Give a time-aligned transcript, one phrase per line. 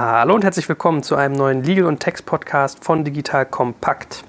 [0.00, 4.22] Hallo und herzlich willkommen zu einem neuen Legal und Text Podcast von Digital Kompakt.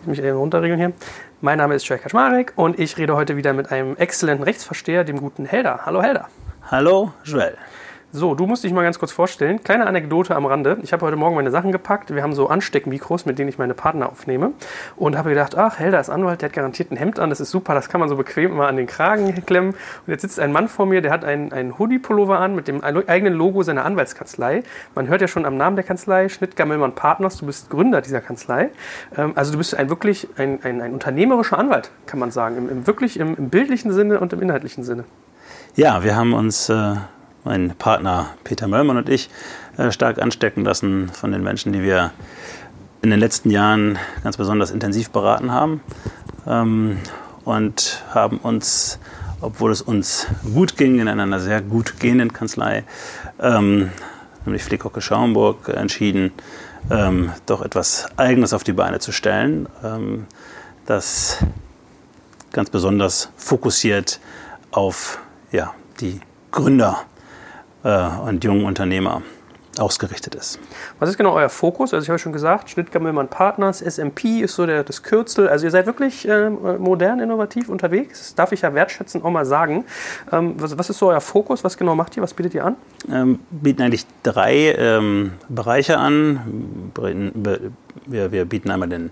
[0.00, 0.92] Ich mich eben runterregeln hier.
[1.40, 5.20] Mein Name ist Joel Kaczmarek und ich rede heute wieder mit einem exzellenten Rechtsversteher, dem
[5.20, 5.82] guten Helder.
[5.86, 6.26] Hallo Helder.
[6.72, 7.56] Hallo Joel.
[8.12, 9.62] So, du musst dich mal ganz kurz vorstellen.
[9.62, 10.78] Kleine Anekdote am Rande.
[10.82, 12.12] Ich habe heute Morgen meine Sachen gepackt.
[12.12, 14.50] Wir haben so Ansteckmikros, mit denen ich meine Partner aufnehme.
[14.96, 17.30] Und habe gedacht, ach, Helder ist Anwalt, der hat garantiert ein Hemd an.
[17.30, 19.74] Das ist super, das kann man so bequem immer an den Kragen klemmen.
[19.74, 22.82] Und jetzt sitzt ein Mann vor mir, der hat einen, einen Hoodie-Pullover an mit dem
[22.82, 24.64] eigenen Logo seiner Anwaltskanzlei.
[24.96, 27.36] Man hört ja schon am Namen der Kanzlei, Schnitt-Gammelmann Partners.
[27.36, 28.70] Du bist Gründer dieser Kanzlei.
[29.16, 32.56] Ähm, also du bist ein wirklich ein, ein, ein unternehmerischer Anwalt, kann man sagen.
[32.56, 35.04] Im, im wirklich im, im, bildlichen Sinne und im inhaltlichen Sinne.
[35.76, 36.68] Ja, wir haben uns...
[36.68, 36.96] Äh
[37.44, 39.30] mein Partner Peter Möllmann und ich
[39.76, 42.12] äh, stark anstecken lassen von den Menschen, die wir
[43.02, 45.80] in den letzten Jahren ganz besonders intensiv beraten haben
[46.46, 46.98] ähm,
[47.44, 48.98] und haben uns,
[49.40, 52.84] obwohl es uns gut ging, in einer sehr gut gehenden Kanzlei,
[53.40, 53.90] ähm,
[54.44, 56.32] nämlich Flickhocke Schaumburg, entschieden,
[56.90, 59.68] ähm, doch etwas Eigenes auf die Beine zu stellen,
[60.86, 61.38] das
[62.52, 64.20] ganz besonders fokussiert
[64.70, 65.20] auf
[65.52, 67.04] ja, die Gründer
[67.82, 69.22] und jungen Unternehmer
[69.78, 70.58] ausgerichtet ist.
[70.98, 71.94] Was ist genau euer Fokus?
[71.94, 75.48] Also ich habe schon gesagt, Schnittgammelmann Partners, SMP ist so der, das Kürzel.
[75.48, 78.18] Also ihr seid wirklich äh, modern, innovativ unterwegs.
[78.18, 79.84] Das darf ich ja wertschätzen auch mal sagen.
[80.32, 81.62] Ähm, was, was, ist so euer Fokus?
[81.62, 82.22] Was genau macht ihr?
[82.22, 82.76] Was bietet ihr an?
[83.10, 86.92] Ähm, bieten eigentlich drei ähm, Bereiche an.
[88.06, 89.10] Wir, wir, bieten einmal den,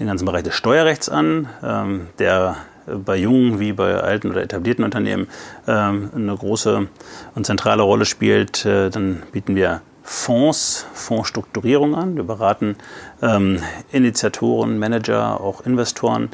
[0.00, 2.56] den ganzen Bereich des Steuerrechts an, ähm, der
[3.04, 5.28] bei jungen wie bei alten oder etablierten Unternehmen
[5.66, 6.88] ähm, eine große
[7.34, 8.64] und zentrale Rolle spielt.
[8.64, 12.16] Äh, dann bieten wir Fonds, Fondsstrukturierung an.
[12.16, 12.76] Wir beraten
[13.20, 13.60] ähm,
[13.92, 16.30] Initiatoren, Manager, auch Investoren,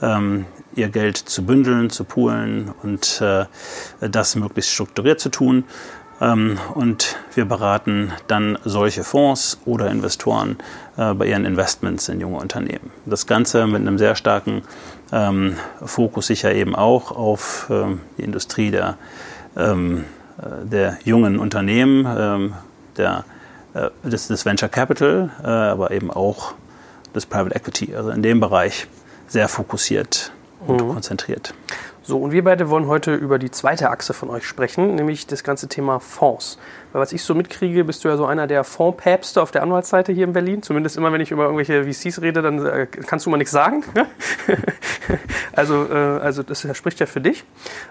[0.00, 3.44] ähm, ihr Geld zu bündeln, zu poolen und äh,
[4.00, 5.64] das möglichst strukturiert zu tun.
[6.20, 10.56] Und wir beraten dann solche Fonds oder Investoren
[10.96, 12.90] äh, bei ihren Investments in junge Unternehmen.
[13.06, 14.62] Das Ganze mit einem sehr starken
[15.12, 18.96] ähm, Fokus sicher eben auch auf ähm, die Industrie der,
[19.56, 20.04] ähm,
[20.38, 22.54] äh, der jungen Unternehmen, ähm,
[22.96, 23.24] der,
[23.74, 26.54] äh, des, des, Venture Capital, äh, aber eben auch
[27.14, 27.94] des Private Equity.
[27.94, 28.86] Also in dem Bereich
[29.26, 30.32] sehr fokussiert
[30.66, 30.92] und mhm.
[30.94, 31.54] konzentriert.
[32.08, 35.44] So, und wir beide wollen heute über die zweite Achse von euch sprechen, nämlich das
[35.44, 36.58] ganze Thema Fonds.
[36.92, 40.12] Weil was ich so mitkriege, bist du ja so einer der Fondspäpste auf der Anwaltsseite
[40.12, 40.62] hier in Berlin.
[40.62, 43.84] Zumindest immer, wenn ich über irgendwelche VCs rede, dann äh, kannst du mal nichts sagen.
[45.52, 47.44] also, äh, also das spricht ja für dich.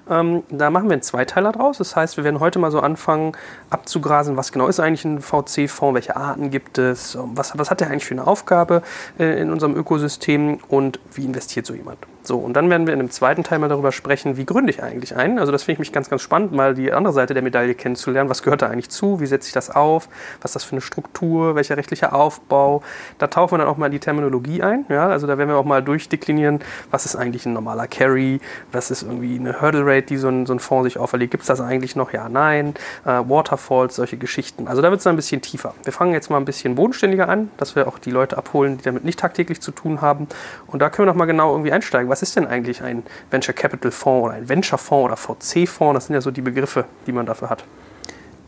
[0.09, 1.77] Ähm, da machen wir einen Zweiteiler draus.
[1.77, 3.33] Das heißt, wir werden heute mal so anfangen
[3.69, 7.91] abzugrasen, was genau ist eigentlich ein VC-Fonds, welche Arten gibt es, was, was hat der
[7.91, 8.81] eigentlich für eine Aufgabe
[9.19, 12.00] äh, in unserem Ökosystem und wie investiert so jemand.
[12.23, 14.84] So, und dann werden wir in einem zweiten Teil mal darüber sprechen, wie gründe ich
[14.84, 15.40] eigentlich ein.
[15.40, 18.29] Also das finde ich mich ganz, ganz spannend, mal die andere Seite der Medaille kennenzulernen.
[18.29, 19.19] Was gehört da eigentlich zu?
[19.19, 20.09] Wie setze ich das auf?
[20.41, 21.56] Was ist das für eine Struktur?
[21.56, 22.81] Welcher rechtliche Aufbau?
[23.18, 24.85] Da tauchen wir dann auch mal in die Terminologie ein.
[24.90, 25.07] Ja?
[25.07, 26.59] Also da werden wir auch mal durchdeklinieren,
[26.91, 28.40] was ist eigentlich ein normaler Carry?
[28.72, 31.31] Was ist irgendwie eine Hurdle Rate, die so ein, so ein Fonds sich auferlegt?
[31.31, 32.13] Gibt es das eigentlich noch?
[32.13, 32.74] Ja, nein.
[33.06, 34.68] Äh, Waterfalls, solche Geschichten.
[34.68, 35.74] Also da wird es ein bisschen tiefer.
[35.84, 38.84] Wir fangen jetzt mal ein bisschen bodenständiger an, dass wir auch die Leute abholen, die
[38.84, 40.28] damit nicht tagtäglich zu tun haben.
[40.68, 42.09] Und da können wir noch mal genau irgendwie einsteigen.
[42.09, 45.96] Was ist denn eigentlich ein Venture Capital Fonds oder ein Venture Fonds oder VC Fonds?
[45.96, 47.63] Das sind ja so die Begriffe, die man dafür hat.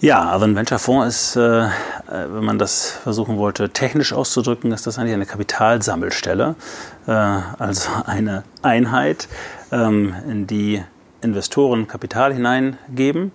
[0.02, 1.70] Ja, also ein Venture Fonds ist, äh, äh,
[2.08, 6.56] wenn man das versuchen wollte, technisch auszudrücken, ist das eigentlich eine Kapitalsammelstelle,
[7.06, 9.28] äh, also eine Einheit,
[9.74, 10.82] ähm, in die
[11.22, 13.34] Investoren Kapital hineingeben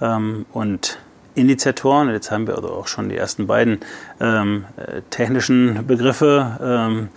[0.00, 0.98] ähm, und
[1.36, 3.78] Initiatoren, jetzt haben wir also auch schon die ersten beiden
[4.20, 7.08] ähm, äh, technischen Begriffe ähm,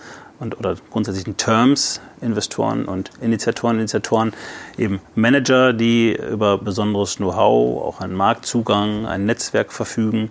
[0.43, 4.33] und, oder grundsätzlichen Terms, Investoren und Initiatoren, Initiatoren,
[4.77, 10.29] eben Manager, die über besonderes Know-how, auch einen Marktzugang, ein Netzwerk verfügen,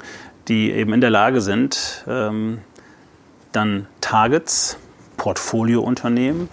[0.49, 2.59] die eben in der Lage sind, ähm,
[3.53, 4.77] dann Targets,
[5.17, 6.49] Portfoliounternehmen,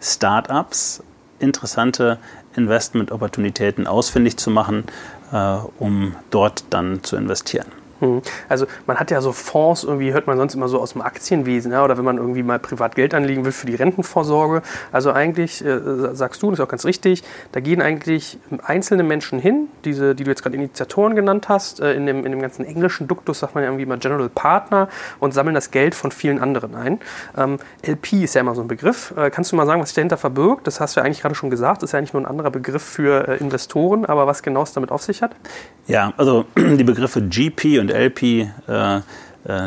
[0.00, 1.02] Startups,
[1.38, 2.18] interessante
[2.56, 4.84] Investment-Opportunitäten ausfindig zu machen,
[5.32, 7.83] äh, um dort dann zu investieren.
[8.04, 8.20] Hm.
[8.50, 11.72] Also man hat ja so Fonds, irgendwie hört man sonst immer so aus dem Aktienwesen,
[11.72, 14.62] ja, oder wenn man irgendwie mal privat Geld anlegen will für die Rentenvorsorge.
[14.92, 17.22] Also eigentlich, äh, sagst du, das ist auch ganz richtig,
[17.52, 21.94] da gehen eigentlich einzelne Menschen hin, diese, die du jetzt gerade Initiatoren genannt hast, äh,
[21.94, 25.32] in, dem, in dem ganzen englischen Duktus sagt man ja irgendwie immer General Partner und
[25.32, 27.00] sammeln das Geld von vielen anderen ein.
[27.36, 29.14] Ähm, LP ist ja immer so ein Begriff.
[29.16, 30.66] Äh, kannst du mal sagen, was sich dahinter verbirgt?
[30.66, 32.50] Das hast du ja eigentlich gerade schon gesagt, das ist ja eigentlich nur ein anderer
[32.50, 35.34] Begriff für äh, Investoren, aber was genau es damit auf sich hat?
[35.86, 39.00] Ja, also die Begriffe GP und LP, äh, äh,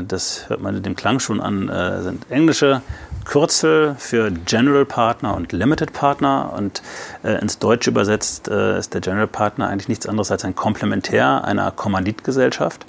[0.07, 2.81] das hört man dem Klang schon an, äh, sind englische
[3.25, 6.81] Kürzel für General Partner und Limited Partner und
[7.23, 11.43] äh, ins Deutsche übersetzt äh, ist der General Partner eigentlich nichts anderes als ein Komplementär
[11.43, 12.85] einer Kommanditgesellschaft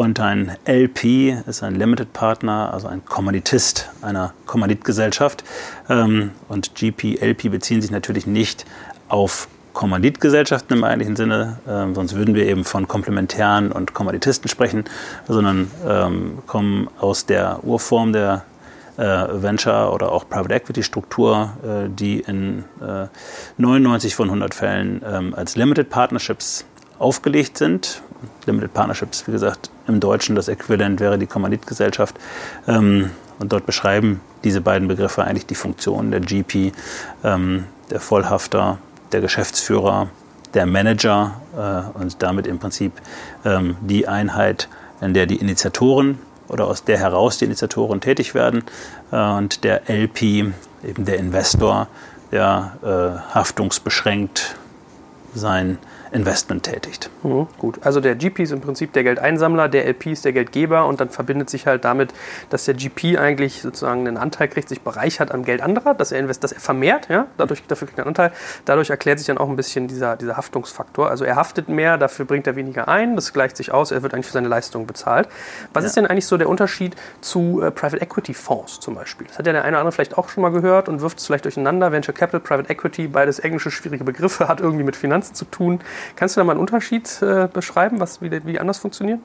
[0.00, 5.44] und ein LP ist ein Limited Partner, also ein Kommanditist einer Kommanditgesellschaft.
[5.90, 8.64] Ähm, und GP, LP beziehen sich natürlich nicht
[9.08, 14.84] auf Kommanditgesellschaften im eigentlichen Sinne, äh, sonst würden wir eben von Komplementären und Kommanditisten sprechen,
[15.28, 18.44] sondern ähm, kommen aus der Urform der
[18.96, 22.64] äh, Venture oder auch Private Equity Struktur, äh, die in
[23.56, 26.64] 99 äh, von 100 Fällen ähm, als Limited Partnerships
[26.98, 28.02] aufgelegt sind.
[28.46, 32.16] Limited Partnerships, wie gesagt, im Deutschen das Äquivalent wäre die Kommanditgesellschaft.
[32.68, 36.72] Ähm, und dort beschreiben diese beiden Begriffe eigentlich die Funktion der GP,
[37.24, 38.78] ähm, der Vollhafter,
[39.12, 40.08] der Geschäftsführer,
[40.54, 42.92] der Manager äh, und damit im Prinzip
[43.44, 44.68] ähm, die Einheit,
[45.00, 46.18] in der die Initiatoren
[46.48, 48.64] oder aus der heraus die Initiatoren tätig werden
[49.12, 50.54] äh, und der LP, eben
[51.04, 51.88] der Investor,
[52.32, 54.56] der äh, haftungsbeschränkt
[55.34, 55.78] sein
[56.12, 57.10] Investment tätigt.
[57.22, 60.86] Mhm, gut, also der GP ist im Prinzip der Geldeinsammler, der LP ist der Geldgeber
[60.86, 62.12] und dann verbindet sich halt damit,
[62.50, 66.18] dass der GP eigentlich sozusagen einen Anteil kriegt, sich bereichert am Geld anderer, dass er,
[66.18, 68.32] invest dass er vermehrt, ja, dadurch, dafür kriegt er einen Anteil.
[68.64, 71.08] Dadurch erklärt sich dann auch ein bisschen dieser, dieser Haftungsfaktor.
[71.08, 74.14] Also er haftet mehr, dafür bringt er weniger ein, das gleicht sich aus, er wird
[74.14, 75.28] eigentlich für seine Leistung bezahlt.
[75.72, 75.88] Was ja.
[75.88, 79.26] ist denn eigentlich so der Unterschied zu äh, Private Equity Fonds zum Beispiel?
[79.28, 81.26] Das hat ja der eine oder andere vielleicht auch schon mal gehört und wirft es
[81.26, 81.92] vielleicht durcheinander.
[81.92, 85.80] Venture Capital, Private Equity, beides englische schwierige Begriffe, hat irgendwie mit Finanzen zu tun.
[86.16, 89.20] Kannst du da mal einen Unterschied äh, beschreiben, was, wie, wie anders funktioniert?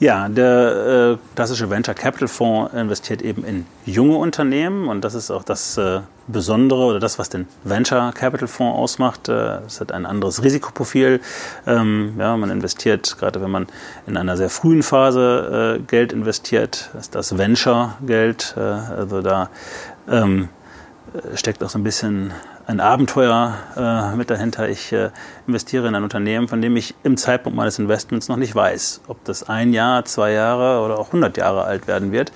[0.00, 5.30] Ja, der äh, klassische Venture Capital Fonds investiert eben in junge Unternehmen und das ist
[5.30, 9.28] auch das äh, Besondere oder das, was den Venture Capital Fonds ausmacht.
[9.28, 11.20] Äh, es hat ein anderes Risikoprofil.
[11.66, 13.68] Ähm, ja, man investiert, gerade wenn man
[14.06, 18.54] in einer sehr frühen Phase äh, Geld investiert, ist das Venture-Geld.
[18.56, 19.48] Äh, also da
[20.10, 20.48] ähm,
[21.36, 22.32] steckt auch so ein bisschen
[22.66, 24.68] ein Abenteuer äh, mit dahinter.
[24.68, 25.10] Ich äh,
[25.46, 29.22] investiere in ein Unternehmen, von dem ich im Zeitpunkt meines Investments noch nicht weiß, ob
[29.24, 32.32] das ein Jahr, zwei Jahre oder auch 100 Jahre alt werden wird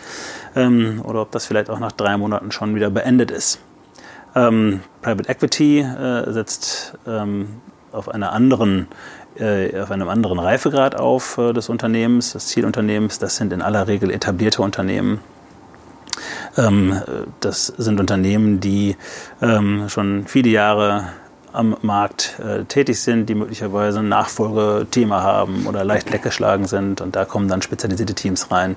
[0.54, 3.58] ähm, oder ob das vielleicht auch nach drei Monaten schon wieder beendet ist.
[4.34, 7.60] Ähm, Private Equity äh, setzt ähm,
[7.92, 8.88] auf anderen
[9.38, 13.18] äh, auf einem anderen Reifegrad auf äh, des Unternehmens, des Zielunternehmens.
[13.18, 15.20] Das sind in aller Regel etablierte Unternehmen,
[17.40, 18.96] das sind Unternehmen, die
[19.40, 21.04] ähm, schon viele Jahre
[21.52, 27.00] am Markt äh, tätig sind, die möglicherweise ein Nachfolgethema haben oder leicht weggeschlagen sind.
[27.00, 28.76] Und da kommen dann spezialisierte Teams rein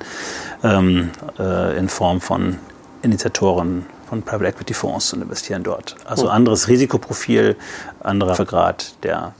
[0.64, 2.58] ähm, äh, in Form von
[3.02, 5.96] Initiatoren von Private Equity Fonds und investieren dort.
[6.06, 6.30] Also oh.
[6.30, 7.56] anderes Risikoprofil,
[8.02, 9.34] anderer Grad der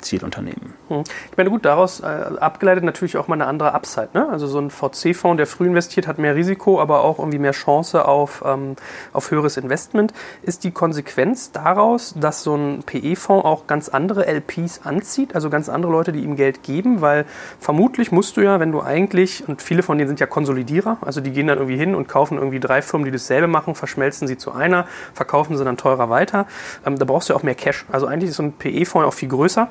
[0.00, 0.77] Zielunternehmen.
[0.88, 1.04] Hm.
[1.30, 4.08] Ich meine, gut, daraus äh, abgeleitet natürlich auch mal eine andere Upside.
[4.14, 4.28] Ne?
[4.28, 8.06] Also so ein VC-Fonds, der früh investiert, hat mehr Risiko, aber auch irgendwie mehr Chance
[8.06, 8.76] auf, ähm,
[9.12, 10.14] auf höheres Investment.
[10.42, 15.68] Ist die Konsequenz daraus, dass so ein PE-Fonds auch ganz andere LPs anzieht, also ganz
[15.68, 17.02] andere Leute, die ihm Geld geben?
[17.02, 17.26] Weil
[17.60, 21.20] vermutlich musst du ja, wenn du eigentlich, und viele von denen sind ja Konsolidierer, also
[21.20, 24.38] die gehen dann irgendwie hin und kaufen irgendwie drei Firmen, die dasselbe machen, verschmelzen sie
[24.38, 26.46] zu einer, verkaufen sie dann teurer weiter.
[26.86, 27.84] Ähm, da brauchst du ja auch mehr Cash.
[27.92, 29.68] Also eigentlich ist so ein PE-Fonds auch viel größer.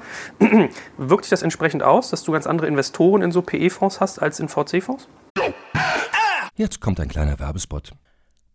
[1.10, 4.42] Wirkt sich das entsprechend aus, dass du ganz andere Investoren in so PE-Fonds hast als
[4.42, 5.08] in VC-Fonds?
[6.56, 7.92] Jetzt kommt ein kleiner Werbespot.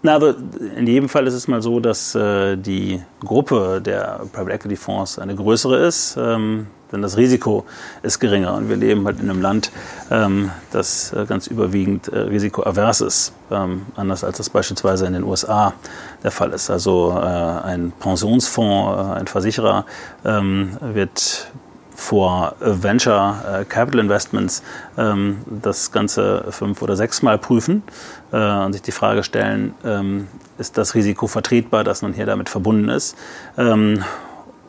[0.00, 0.36] Na, aber
[0.76, 5.18] in jedem Fall ist es mal so, dass äh, die Gruppe der Private Equity Fonds
[5.18, 7.64] eine größere ist, ähm, denn das Risiko
[8.02, 8.54] ist geringer.
[8.54, 9.72] Und wir leben halt in einem Land,
[10.10, 15.24] ähm, das äh, ganz überwiegend äh, risikoavers ist, ähm, anders als das beispielsweise in den
[15.24, 15.74] USA
[16.22, 16.70] der Fall ist.
[16.70, 19.84] Also äh, ein Pensionsfonds, äh, ein Versicherer
[20.24, 21.50] ähm, wird
[21.98, 24.62] vor Venture Capital Investments
[24.96, 27.82] ähm, das Ganze fünf oder sechsmal prüfen
[28.32, 30.28] äh, und sich die Frage stellen, ähm,
[30.58, 33.16] ist das Risiko vertretbar, das nun hier damit verbunden ist?
[33.56, 34.04] Ähm,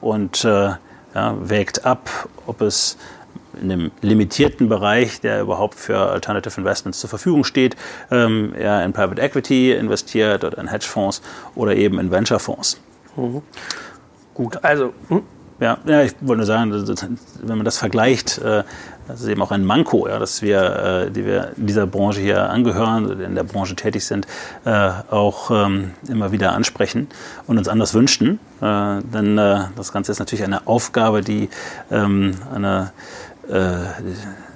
[0.02, 0.72] und äh,
[1.14, 2.10] ja, wägt ab,
[2.48, 2.98] ob es
[3.62, 7.76] in einem limitierten Bereich, der überhaupt für Alternative Investments zur Verfügung steht,
[8.10, 11.22] ähm, eher in Private Equity investiert oder in Hedgefonds
[11.54, 12.80] oder eben in Venture-Fonds.
[13.16, 13.44] Mhm.
[14.34, 15.24] Gut, also hm?
[15.60, 16.72] Ja, ja, ich wollte nur sagen,
[17.42, 18.64] wenn man das vergleicht, äh,
[19.10, 22.50] das ist eben auch ein Manko, ja, dass wir, äh, die wir dieser Branche hier
[22.50, 24.26] angehören, in der Branche tätig sind,
[24.64, 27.10] äh, auch ähm, immer wieder ansprechen
[27.46, 28.40] und uns anders wünschten.
[28.62, 31.48] Denn das Ganze ist natürlich eine Aufgabe, die
[31.92, 32.92] ähm, eine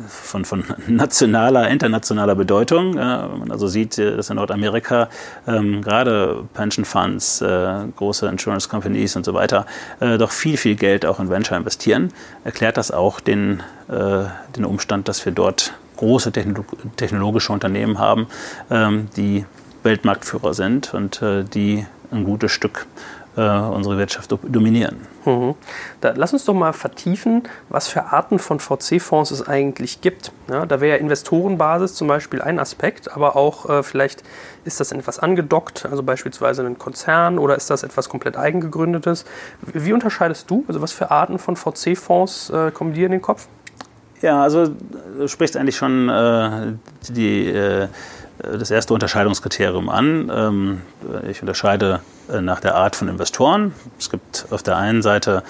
[0.07, 2.95] von, von nationaler, internationaler Bedeutung.
[2.95, 5.09] wenn man also sieht, äh, dass in Nordamerika
[5.47, 9.65] ähm, gerade Pension Funds, äh, große Insurance Companies und so weiter
[9.99, 14.65] äh, doch viel, viel Geld auch in Venture investieren, erklärt das auch den, äh, den
[14.65, 18.27] Umstand, dass wir dort große Techno technologische Unternehmen haben,
[18.69, 19.45] ähm, die
[19.83, 24.97] Weltmarktführer sind und äh, die ein gutes Stück äh, unsere Wirtschaft dominieren.
[25.25, 25.55] Mhm.
[26.01, 30.31] Lass uns doch mal vertiefen, was für Arten von VC-Fonds es eigentlich gibt.
[30.49, 34.23] Ja, da wäre ja Investorenbasis zum Beispiel ein Aspekt, aber auch äh, vielleicht
[34.65, 39.25] ist das etwas angedockt, also beispielsweise ein Konzern oder ist das etwas komplett eigengegründetes.
[39.61, 43.47] Wie, unterscheidest du, also was für Arten von VC-Fonds äh, kommen dir in den Kopf?
[44.21, 46.73] Ja, also du sprichst eigentlich schon äh,
[47.09, 47.87] die äh,
[48.41, 50.31] das erste Unterscheidungskriterium an.
[50.33, 50.81] Ähm,
[51.29, 53.73] ich unterscheide äh, nach der Art von Investoren.
[53.99, 55.43] Es gibt auf der einen Seite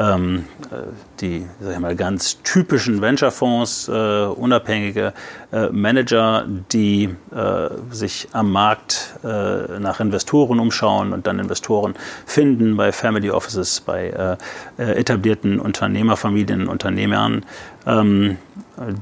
[0.00, 0.76] ähm, äh,
[1.20, 5.12] die sag ich mal, ganz typischen Venture-Fonds, äh, unabhängige
[5.52, 11.94] äh, Manager, die äh, sich am Markt äh, nach Investoren umschauen und dann Investoren
[12.24, 14.36] finden bei Family Offices, bei
[14.76, 17.44] etablierten Unternehmerfamilien, Unternehmern,
[17.86, 18.38] ähm,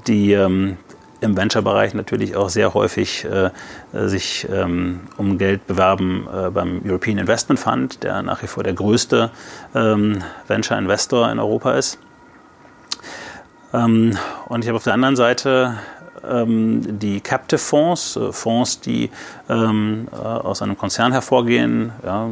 [0.07, 0.77] die ähm,
[1.21, 3.51] im Venture-Bereich natürlich auch sehr häufig äh,
[3.93, 8.75] sich ähm, um Geld bewerben äh, beim European Investment Fund, der nach wie vor der
[8.75, 9.31] größte
[9.75, 11.99] ähm, Venture-Investor in Europa ist.
[13.73, 15.79] Ähm, und ich habe auf der anderen Seite
[16.29, 19.11] ähm, die Captive Fonds, äh, Fonds, die
[19.49, 21.93] ähm, äh, aus einem Konzern hervorgehen.
[22.05, 22.31] Ja,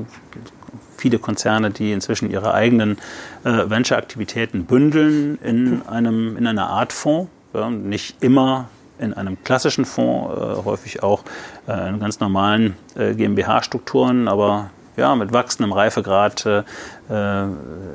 [0.96, 2.98] viele Konzerne, die inzwischen ihre eigenen
[3.44, 7.30] äh, Venture-Aktivitäten bündeln in, einem, in einer Art Fonds.
[7.52, 11.22] Ja, nicht immer in einem klassischen Fonds, äh, häufig auch
[11.68, 17.48] äh, in ganz normalen äh, GmbH-Strukturen, aber ja, mit wachsendem Reifegrad äh, äh,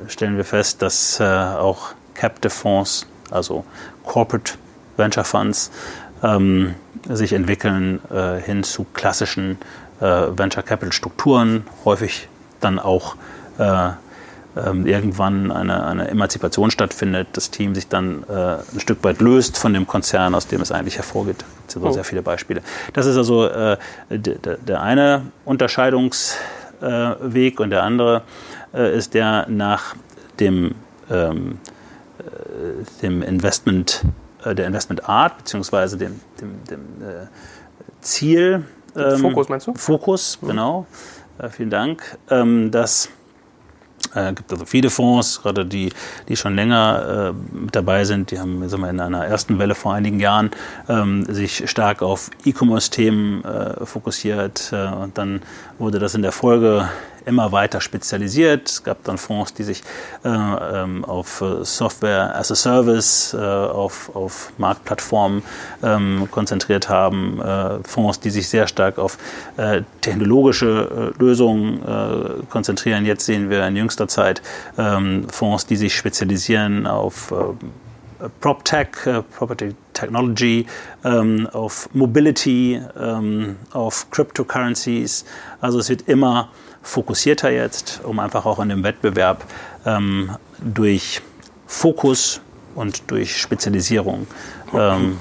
[0.07, 3.65] stellen wir fest, dass äh, auch Captive Fonds, also
[4.05, 4.53] Corporate
[4.97, 5.71] Venture Funds,
[6.23, 6.75] ähm,
[7.09, 7.99] sich entwickeln
[8.45, 9.57] hin zu klassischen
[9.99, 12.27] Venture Capital Strukturen, häufig
[12.59, 13.15] dann auch
[14.55, 19.57] ähm, irgendwann eine, eine Emanzipation stattfindet, das Team sich dann äh, ein Stück weit löst
[19.57, 21.45] von dem Konzern, aus dem es eigentlich hervorgeht.
[21.67, 21.91] Es gibt ja so oh.
[21.91, 22.61] sehr viele Beispiele.
[22.93, 23.77] Das ist also äh,
[24.09, 26.35] der, der eine Unterscheidungsweg
[26.81, 28.23] äh, und der andere
[28.73, 29.95] äh, ist der nach
[30.39, 30.75] dem,
[31.09, 31.59] ähm,
[32.19, 34.03] äh, dem Investment,
[34.43, 36.81] äh, der Investmentart beziehungsweise dem, dem, dem
[38.01, 38.65] Ziel.
[38.97, 39.73] Ähm, Fokus meinst du?
[39.75, 40.47] Fokus, mhm.
[40.47, 40.85] genau.
[41.51, 42.17] vielen Dank.
[42.29, 43.09] Ähm, das
[44.15, 45.91] äh, gibt also viele Fonds, gerade die,
[46.27, 48.31] die schon länger äh, mit dabei sind.
[48.31, 50.51] Die haben sagen wir, in einer ersten Welle vor einigen Jahren
[50.89, 54.71] ähm, sich stark auf E-Commerce-Themen äh, fokussiert.
[54.71, 55.41] Äh, und dann
[55.77, 56.89] wurde das in der Folge
[57.25, 58.69] immer weiter spezialisiert.
[58.69, 59.83] Es gab dann Fonds, die sich
[60.23, 65.43] äh, ähm, auf äh, Software as a Service, äh, auf, auf Marktplattformen
[65.83, 69.17] ähm, konzentriert haben, äh, Fonds, die sich sehr stark auf
[69.57, 71.81] äh, technologische äh, Lösungen
[72.49, 73.05] konzentrieren.
[73.05, 74.41] Jetzt sehen wir in jüngster Zeit
[74.77, 77.33] ähm, Fonds, die sich spezialisieren auf
[78.39, 78.87] PropTech,
[79.35, 80.65] Property Technology,
[81.03, 85.25] ähm, auf Mobility, ähm, auf Cryptocurrencies.
[85.59, 86.49] Also es wird immer
[86.81, 89.43] fokussierter jetzt, um einfach auch in dem Wettbewerb
[89.85, 91.21] ähm, durch
[91.67, 92.41] Fokus
[92.75, 94.27] und durch Spezialisierung
[94.73, 95.17] ähm,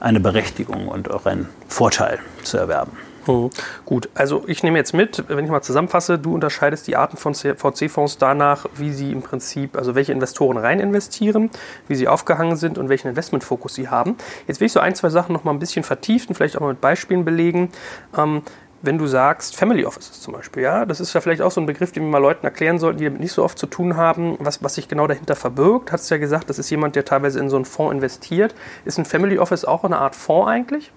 [0.00, 2.92] eine Berechtigung und auch einen Vorteil zu erwerben.
[3.26, 3.50] Mhm.
[3.84, 7.34] Gut, also ich nehme jetzt mit, wenn ich mal zusammenfasse, du unterscheidest die Arten von
[7.34, 11.50] VC-Fonds danach, wie sie im Prinzip, also welche Investoren rein investieren,
[11.88, 14.16] wie sie aufgehangen sind und welchen Investmentfokus sie haben.
[14.48, 16.70] Jetzt will ich so ein, zwei Sachen noch mal ein bisschen vertiefen, vielleicht auch mal
[16.70, 17.70] mit Beispielen belegen.
[18.16, 18.42] Ähm,
[18.82, 21.66] wenn du sagst, Family Offices zum Beispiel, ja, das ist ja vielleicht auch so ein
[21.66, 24.36] Begriff, den wir mal Leuten erklären sollten, die damit nicht so oft zu tun haben,
[24.40, 25.92] was, was sich genau dahinter verbirgt.
[25.92, 28.54] Hast du ja gesagt, das ist jemand, der teilweise in so einen Fonds investiert.
[28.84, 30.90] Ist ein Family Office auch eine Art Fonds eigentlich?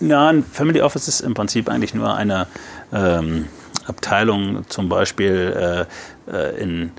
[0.00, 2.46] Ja, ein Family Office ist im Prinzip eigentlich nur eine
[2.92, 3.46] ähm,
[3.86, 5.86] Abteilung, zum Beispiel
[6.28, 6.90] äh, äh in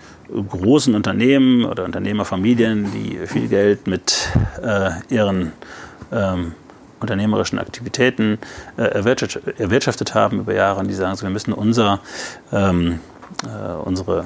[0.49, 4.29] großen Unternehmen oder Unternehmerfamilien, die viel Geld mit
[4.63, 5.51] äh, ihren
[6.11, 6.53] ähm,
[7.03, 8.39] unternehmerischen Aktivitäten
[8.77, 11.99] äh, erwirtschaftet, erwirtschaftet, haben über Jahre und die sagen, so, wir müssen unser,
[12.51, 12.99] ähm,
[13.43, 14.25] äh, unsere,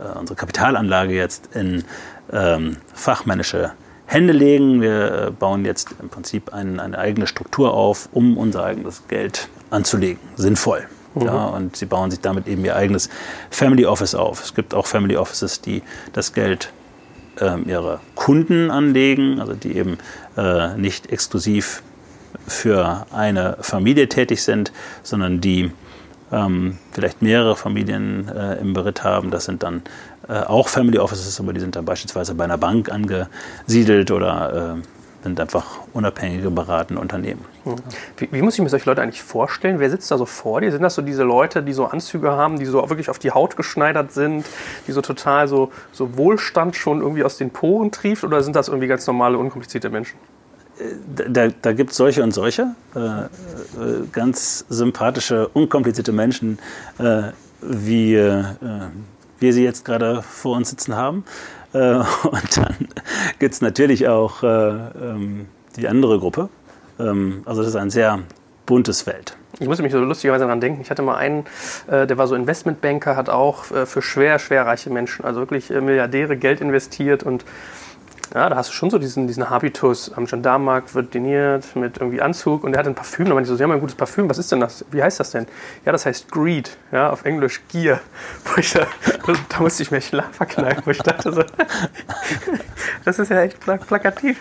[0.00, 1.84] äh, unsere Kapitalanlage jetzt in
[2.32, 3.72] ähm, fachmännische
[4.06, 4.80] Hände legen.
[4.80, 9.48] Wir äh, bauen jetzt im Prinzip ein, eine eigene Struktur auf, um unser eigenes Geld
[9.70, 10.20] anzulegen.
[10.36, 10.86] Sinnvoll.
[11.14, 11.22] Mhm.
[11.22, 13.10] Ja, und sie bauen sich damit eben ihr eigenes
[13.50, 14.42] Family Office auf.
[14.42, 16.72] Es gibt auch Family Offices, die das Geld
[17.40, 19.98] ähm, ihrer Kunden anlegen, also die eben
[20.36, 21.82] äh, nicht exklusiv
[22.46, 24.72] für eine Familie tätig sind,
[25.02, 25.72] sondern die
[26.32, 29.30] ähm, vielleicht mehrere Familien äh, im Beritt haben.
[29.30, 29.82] Das sind dann
[30.28, 34.82] äh, auch Family Offices, aber die sind dann beispielsweise bei einer Bank angesiedelt oder äh,
[35.22, 37.44] sind einfach unabhängige beratende Unternehmen.
[37.64, 37.76] Hm.
[38.18, 39.80] Wie, wie, muss ich mir solche Leute eigentlich vorstellen?
[39.80, 40.70] Wer sitzt da so vor dir?
[40.70, 43.56] Sind das so diese Leute, die so Anzüge haben, die so wirklich auf die Haut
[43.56, 44.44] geschneidert sind,
[44.86, 48.22] die so total so, so Wohlstand schon irgendwie aus den Poren trieft?
[48.22, 50.18] Oder sind das irgendwie ganz normale, unkomplizierte Menschen?
[51.28, 52.74] Da, da gibt es solche und solche.
[52.94, 53.26] Äh, äh,
[54.12, 56.58] ganz sympathische, unkomplizierte Menschen,
[56.98, 57.22] äh,
[57.60, 58.44] wie äh,
[59.38, 61.24] wir sie jetzt gerade vor uns sitzen haben.
[61.72, 61.78] Äh,
[62.22, 62.76] und dann
[63.38, 66.48] gibt es natürlich auch äh, ähm, die andere Gruppe.
[66.98, 68.20] Ähm, also das ist ein sehr
[68.66, 69.36] buntes Feld.
[69.60, 70.80] Ich musste mich so lustigerweise daran denken.
[70.80, 71.44] Ich hatte mal einen,
[71.86, 75.70] äh, der war so Investmentbanker, hat auch äh, für schwer, schwer reiche Menschen, also wirklich
[75.70, 77.44] äh, Milliardäre, Geld investiert und
[78.32, 80.12] ja, da hast du schon so diesen, diesen Habitus.
[80.12, 83.26] Am Gendarmenmarkt wird diniert mit irgendwie Anzug und er hat ein Parfüm.
[83.26, 84.28] Da meinte ich so, Sie haben ein gutes Parfüm.
[84.28, 84.84] Was ist denn das?
[84.90, 85.46] Wie heißt das denn?
[85.84, 86.76] Ja, das heißt Greed.
[86.90, 88.00] Ja, auf Englisch Gier.
[89.26, 91.42] Da, da, musste ich mir echt verkneifen, wo ich dachte so,
[93.04, 94.38] das ist ja echt plak plakativ.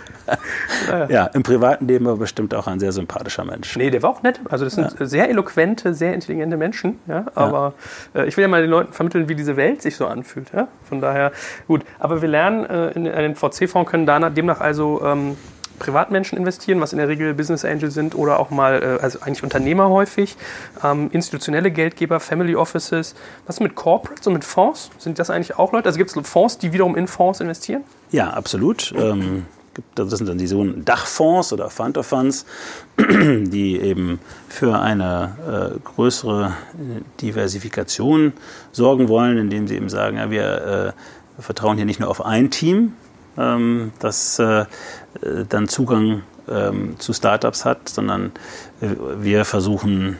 [0.90, 1.08] Naja.
[1.10, 3.76] Ja, im privaten Leben war bestimmt auch ein sehr sympathischer Mensch.
[3.76, 4.40] Nee, der war auch nett.
[4.50, 5.06] Also das sind ja.
[5.06, 7.00] sehr eloquente, sehr intelligente Menschen.
[7.08, 7.74] Ja, aber
[8.14, 8.22] ja.
[8.22, 10.52] Äh, ich will ja mal den Leuten vermitteln, wie diese Welt sich so anfühlt.
[10.54, 10.68] Ja?
[10.84, 11.32] Von daher,
[11.68, 11.84] gut.
[12.00, 13.36] Aber wir lernen äh, in, in den
[13.74, 14.06] VC-Fonds können
[14.36, 15.38] demnach also ähm,
[15.80, 19.44] Privatmenschen investieren, was in der Regel Business Angels sind oder auch mal, äh, also eigentlich
[19.44, 20.38] Unternehmer häufig,
[20.84, 23.16] ähm, institutionelle Geldgeber, Family Offices.
[23.48, 24.92] Was mit Corporates und mit Fonds?
[24.98, 25.88] Sind das eigentlich auch Leute?
[25.88, 27.84] Also gibt es Fonds, die wiederum in Fonds investieren?
[28.12, 28.94] Ja, absolut.
[28.96, 29.46] Ähm,
[29.96, 32.46] das sind dann die sogenannten Dachfonds oder Fund of Funds,
[33.00, 36.54] die eben für eine äh, größere
[37.20, 38.34] Diversifikation
[38.72, 40.94] sorgen wollen, indem sie eben sagen, ja, wir
[41.40, 42.94] äh, vertrauen hier nicht nur auf ein Team,
[43.36, 44.66] das äh,
[45.50, 48.32] dann Zugang ähm, zu Startups hat, sondern
[48.80, 50.18] wir versuchen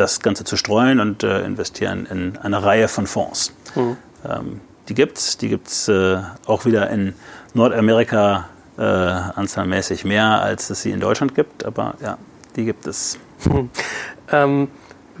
[0.00, 3.52] das Ganze zu streuen und äh, investieren in eine Reihe von Fonds.
[3.74, 3.96] Mhm.
[4.24, 7.14] Ähm, die gibt es, die gibt es äh, auch wieder in
[7.52, 12.16] Nordamerika äh, anzahlmäßig mehr, als es sie in Deutschland gibt, aber ja,
[12.56, 13.18] die gibt es.
[13.44, 13.70] Mhm.
[14.32, 14.68] Ähm,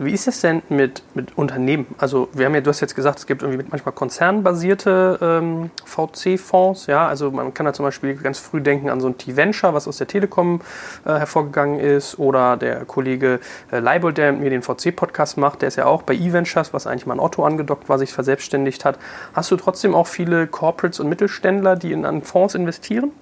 [0.02, 1.86] wie ist es denn mit, mit Unternehmen?
[1.98, 6.86] Also wir haben ja, du hast jetzt gesagt, es gibt irgendwie manchmal konzernbasierte ähm, VC-Fonds.
[6.86, 9.86] Ja, also man kann da zum Beispiel ganz früh denken an so ein T-Venture, was
[9.86, 10.62] aus der Telekom
[11.04, 15.68] äh, hervorgegangen ist, oder der Kollege äh, Leibold, der mit mir den VC-Podcast macht, der
[15.68, 18.98] ist ja auch bei E-Ventures, was eigentlich mal ein Otto angedockt war, sich verselbstständigt hat.
[19.34, 23.12] Hast du trotzdem auch viele Corporates und Mittelständler, die in an Fonds investieren?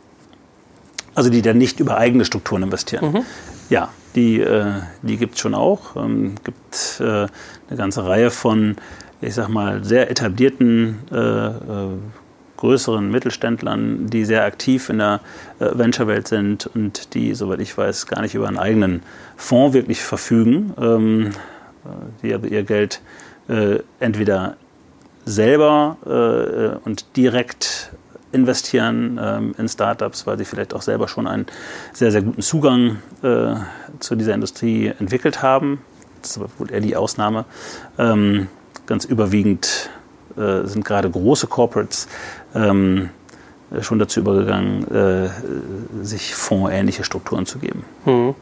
[1.17, 3.11] Also die dann nicht über eigene Strukturen investieren.
[3.11, 3.23] Mhm.
[3.69, 5.97] Ja, die, äh, die gibt es schon auch.
[5.97, 8.77] Es ähm, gibt äh, eine ganze Reihe von,
[9.21, 11.89] ich sag mal, sehr etablierten äh, äh
[12.57, 15.21] größeren Mittelständlern, die sehr aktiv in der
[15.61, 19.05] äh, Venture-Welt sind und die, soweit ich weiß, gar nicht über einen eigenen
[19.37, 21.89] Fonds wirklich verfügen, ähm, äh,
[22.21, 23.01] die aber ihr Geld
[23.99, 24.59] entweder
[25.25, 25.97] selber
[26.85, 27.93] und direkt
[28.33, 31.47] investieren ähm, in Startups, weil sie vielleicht auch selber schon einen
[31.93, 33.55] sehr, sehr guten Zugang äh,
[34.01, 35.81] zu dieser Industrie entwickelt haben.
[36.23, 37.45] Das ist wohl eher die Ausnahme.
[37.99, 38.49] Ähm,
[38.87, 39.91] ganz überwiegend
[40.37, 42.09] äh, sind gerade große Corporates
[42.55, 43.11] ähm,
[43.81, 45.29] schon dazu übergegangen, äh,
[46.03, 47.85] sich fondsähnliche Strukturen zu geben.
[48.05, 48.35] Hm.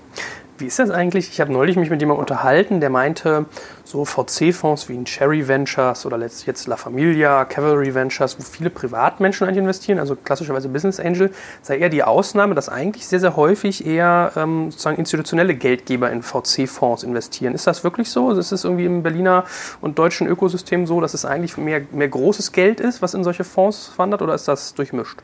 [0.59, 1.29] Wie ist das eigentlich?
[1.29, 3.45] Ich habe neulich mich mit jemandem unterhalten, der meinte,
[3.85, 9.47] so VC-Fonds wie ein Cherry Ventures oder jetzt La Familia, Cavalry Ventures, wo viele Privatmenschen
[9.47, 13.87] eigentlich investieren, also klassischerweise Business Angel, sei eher die Ausnahme, dass eigentlich sehr, sehr häufig
[13.87, 17.55] eher ähm, sozusagen institutionelle Geldgeber in VC-Fonds investieren.
[17.55, 18.31] Ist das wirklich so?
[18.31, 19.45] Ist es irgendwie im Berliner
[19.83, 23.45] und deutschen Ökosystem so, dass es eigentlich mehr, mehr großes Geld ist, was in solche
[23.45, 25.19] Fonds wandert, oder ist das durchmischt?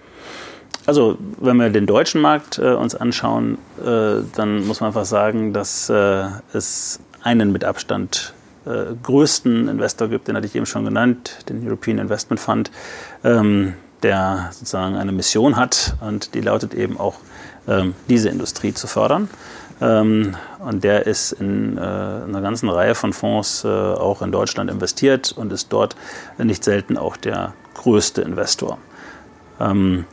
[0.86, 5.52] Also wenn wir den deutschen Markt äh, uns anschauen, äh, dann muss man einfach sagen,
[5.52, 8.34] dass äh, es einen mit Abstand
[8.66, 12.70] äh, größten Investor gibt, den hatte ich eben schon genannt, den European Investment Fund,
[13.22, 17.14] ähm, der sozusagen eine Mission hat und die lautet eben auch,
[17.68, 19.28] ähm, diese Industrie zu fördern.
[19.80, 24.70] Ähm, und der ist in äh, einer ganzen Reihe von Fonds äh, auch in Deutschland
[24.70, 25.96] investiert und ist dort
[26.38, 28.78] nicht selten auch der größte Investor.
[29.60, 30.04] Ähm,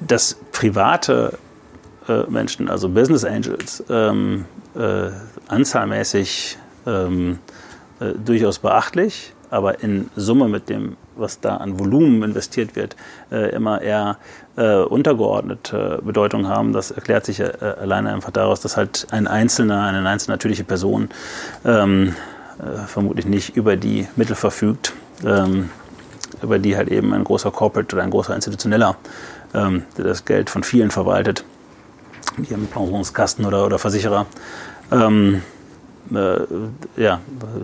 [0.00, 1.38] dass private
[2.08, 5.10] äh, Menschen, also Business Angels, ähm, äh,
[5.48, 7.38] anzahlmäßig ähm,
[8.00, 12.96] äh, durchaus beachtlich, aber in Summe mit dem, was da an Volumen investiert wird,
[13.30, 14.16] äh, immer eher
[14.56, 16.72] äh, untergeordnete Bedeutung haben.
[16.72, 21.08] Das erklärt sich äh, alleine einfach daraus, dass halt ein Einzelner, eine einzelne natürliche Person
[21.64, 22.14] ähm,
[22.58, 24.92] äh, vermutlich nicht über die Mittel verfügt,
[25.24, 25.70] ähm,
[26.42, 28.96] über die halt eben ein großer Corporate oder ein großer Institutioneller,
[29.54, 31.44] ähm, der das Geld von vielen verwaltet,
[32.36, 34.26] wie ein Pensionskasten oder, oder Versicherer,
[34.92, 35.42] ähm,
[36.14, 36.40] äh,
[36.96, 37.20] ja,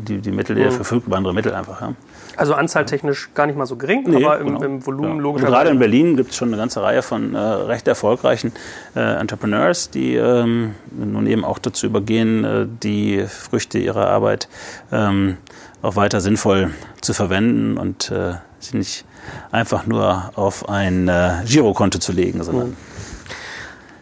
[0.07, 1.81] die, die Mittel, die er verfügt, über andere Mittel einfach.
[1.81, 1.95] Ja.
[2.37, 4.63] Also anzahltechnisch gar nicht mal so gering, Nee, aber im, genau.
[4.63, 5.23] im Volumen Ja.
[5.23, 5.53] logischerweise.
[5.55, 8.53] Gerade in Berlin gibt es schon eine ganze Reihe von äh, recht erfolgreichen
[8.95, 14.49] äh, Entrepreneurs, die ähm, nun eben auch dazu übergehen, äh, die Früchte ihrer Arbeit
[14.93, 15.39] ähm,
[15.83, 16.71] auch weiter sinnvoll
[17.01, 19.05] zu verwenden und äh, sie nicht
[19.51, 22.77] einfach nur auf ein äh, Girokonto zu legen, sondern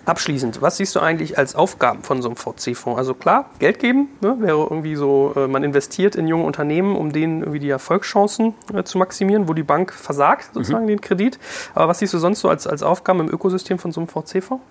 [0.06, 2.98] Abschließend, was siehst du eigentlich als Aufgaben von so einem VC-Fonds?
[2.98, 7.12] Also klar, Geld geben ne, wäre irgendwie so, äh, man investiert in junge Unternehmen, um
[7.12, 11.38] denen irgendwie die Erfolgschancen äh, zu maximieren, wo die Bank versagt, sozusagen den Kredit.
[11.74, 14.62] Aber was siehst du sonst so als, als Aufgaben im Ökosystem von so einem VC-Fonds?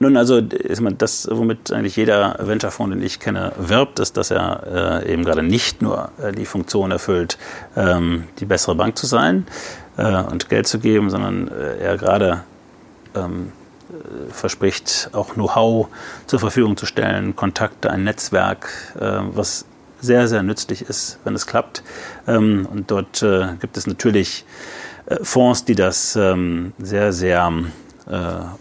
[0.00, 5.12] Nun, also das, womit eigentlich jeder Venture-Fonds, den ich kenne, wirbt, ist, dass er äh,
[5.12, 7.36] eben gerade nicht nur äh, die Funktion erfüllt,
[7.76, 9.46] ähm, die bessere Bank zu sein
[9.96, 12.44] äh, und Geld zu geben, sondern äh, er gerade
[13.16, 13.52] ähm,
[13.90, 15.88] äh, verspricht, auch Know-how
[16.26, 18.68] zur Verfügung zu stellen, Kontakte, ein Netzwerk,
[19.00, 19.64] äh, was
[20.00, 21.82] sehr, sehr nützlich ist, wenn es klappt.
[22.28, 23.24] Ähm, und dort
[23.58, 24.44] gibt es natürlich
[25.22, 27.50] Fonds, die das ähm, sehr, sehr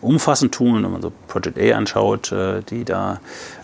[0.02, 3.20] umfassend tun, wenn man so Project A anschaut, äh, die da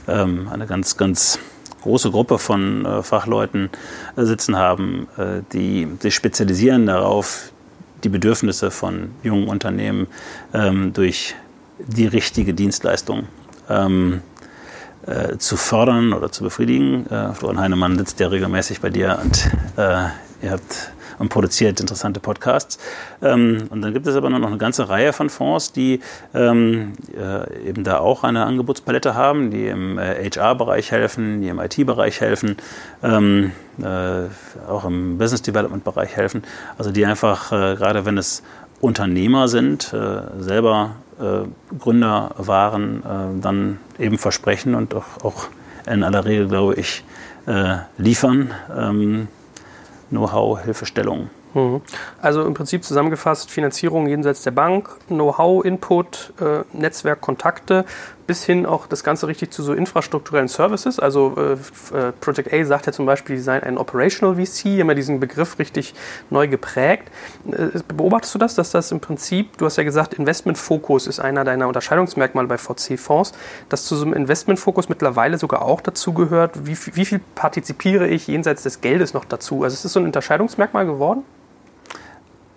[0.08, 1.40] ähm, eine ganz, ganz
[1.84, 3.70] große Gruppe von äh, Fachleuten
[4.16, 7.52] äh, sitzen haben, äh, die sich spezialisieren darauf,
[8.04, 10.08] die Bedürfnisse von jungen Unternehmen
[10.54, 11.36] ähm, durch
[11.80, 13.28] die richtige Dienstleistung
[13.70, 14.22] ähm,
[15.06, 17.08] äh, zu fördern oder zu befriedigen.
[17.08, 20.08] Äh, Florian Heinemann sitzt ja regelmäßig bei dir und äh,
[20.42, 22.78] ihr habt und produziert interessante Podcasts.
[23.22, 26.00] Ähm, und dann gibt es aber noch eine ganze Reihe von Fonds, die
[26.34, 31.60] ähm, äh, eben da auch eine Angebotspalette haben, die im äh, HR-Bereich helfen, die im
[31.60, 32.58] IT-Bereich helfen,
[33.04, 34.26] ähm, äh,
[34.70, 36.44] auch im Business Development-Bereich helfen.
[36.78, 38.44] Also die einfach, äh, gerade wenn es
[38.82, 41.48] Unternehmer sind, äh, selber äh,
[41.78, 45.48] Gründer waren, dann eben versprechen und auch, auch
[45.86, 47.04] in aller Regel, glaube ich,
[47.98, 48.52] liefern.
[50.14, 51.32] Know-how, Hilfestellung.
[51.54, 51.82] Mhm.
[52.22, 57.86] Also im Prinzip zusammengefasst Finanzierung jenseits der Bank, Know-how, Input, äh, Netzwerk, Kontakte,
[58.28, 61.00] bis hin auch das Ganze richtig zu so infrastrukturellen Services.
[61.00, 61.54] Also äh,
[61.98, 65.60] äh, Project A sagt ja zum Beispiel, sie seien ein Operational VC, ja diesen Begriff
[65.60, 65.94] richtig
[66.30, 67.10] neu geprägt.
[67.52, 71.44] Äh, beobachtest du das, dass das im Prinzip, du hast ja gesagt, Investmentfokus ist einer
[71.44, 73.34] deiner Unterscheidungsmerkmale bei VC-Fonds,
[73.70, 78.28] dass zu so einem Investmentfokus mittlerweile sogar auch dazu gehört, wie, wie viel partizipiere ich
[78.28, 79.64] jenseits des Geldes noch dazu?
[79.64, 81.24] Also ist das so ein Unterscheidungsmerkmal geworden?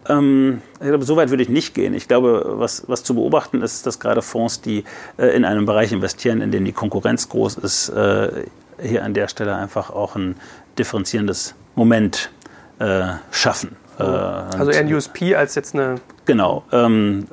[0.09, 1.95] Ähm, ich glaube, so weit würde ich nicht gehen.
[1.95, 4.85] Ich glaube, was, was zu beobachten ist, dass gerade Fonds, die
[5.19, 8.45] äh, in einem Bereich investieren, in dem die Konkurrenz groß ist, äh,
[8.81, 10.37] hier an der Stelle einfach auch ein
[10.79, 12.31] differenzierendes Moment
[12.79, 13.77] äh, schaffen.
[13.99, 15.97] Äh, Also eher ein USP als jetzt eine.
[16.27, 16.64] Genau.
[16.73, 17.29] Ähm,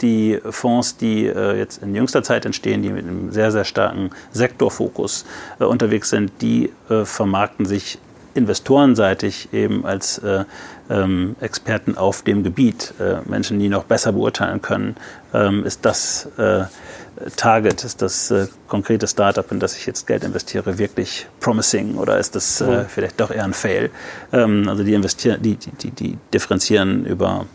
[0.00, 4.10] die Fonds, die äh, jetzt in jüngster Zeit entstehen, die mit einem sehr, sehr starken
[4.32, 5.24] Sektorfokus
[5.60, 7.98] äh, unterwegs sind, die äh, vermarkten sich
[8.38, 10.44] investorenseitig eben als äh,
[10.88, 12.94] ähm, Experten auf dem Gebiet.
[12.98, 14.96] Äh, Menschen, die noch besser beurteilen können,
[15.34, 16.64] ähm, ist das äh,
[17.36, 22.18] Target, ist das äh, konkrete Startup, in das ich jetzt Geld investiere, wirklich promising oder
[22.18, 23.90] ist das äh, vielleicht doch eher ein Fail?
[24.32, 27.46] Ähm, also die investieren, die, die, die, die differenzieren über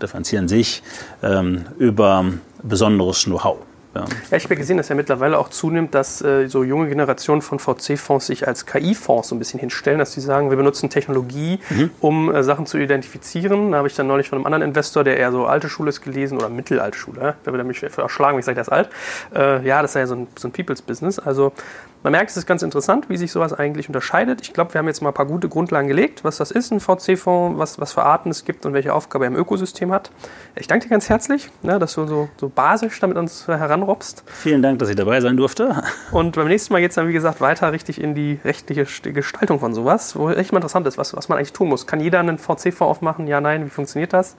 [0.00, 0.82] differenzieren sich
[1.22, 2.24] ähm, über
[2.62, 3.58] besonderes Know-how.
[3.94, 4.04] Ja.
[4.30, 7.42] Ja, ich habe ja gesehen, dass ja mittlerweile auch zunimmt, dass äh, so junge Generationen
[7.42, 11.58] von VC-Fonds sich als KI-Fonds so ein bisschen hinstellen, dass sie sagen, wir benutzen Technologie,
[12.00, 13.72] um äh, Sachen zu identifizieren.
[13.72, 16.02] Da habe ich dann neulich von einem anderen Investor, der eher so alte Schule ist,
[16.02, 17.34] gelesen oder mittelalte Schule.
[17.44, 18.90] Da will er mich erschlagen, wenn ich sage, der ist alt.
[19.34, 21.18] Äh, ja, das ist ja so ein, so ein People's Business.
[21.18, 21.52] Also
[22.02, 24.40] Man merkt, es ist ganz interessant, wie sich sowas eigentlich unterscheidet.
[24.40, 26.80] Ich glaube, wir haben jetzt mal ein paar gute Grundlagen gelegt, was das ist, ein
[26.80, 30.10] VC-Fonds, was, was für Arten es gibt und welche Aufgabe er im Ökosystem hat.
[30.56, 34.24] Ich danke dir ganz herzlich, ne, dass du so, so basisch damit uns heranrobst.
[34.26, 35.82] Vielen Dank, dass ich dabei sein durfte.
[36.10, 39.60] Und beim nächsten Mal geht es dann, wie gesagt, weiter richtig in die rechtliche Gestaltung
[39.60, 41.86] von sowas, wo echt mal interessant ist, was, was man eigentlich tun muss.
[41.86, 43.26] Kann jeder einen VC-Fonds aufmachen?
[43.26, 44.36] Ja, nein, wie funktioniert das?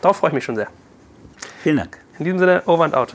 [0.00, 0.68] Darauf freue ich mich schon sehr.
[1.62, 1.98] Vielen Dank.
[2.18, 3.14] In diesem Sinne, over and out.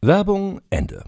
[0.00, 1.02] Werbung Ende.